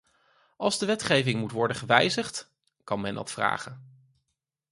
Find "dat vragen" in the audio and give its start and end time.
3.15-3.87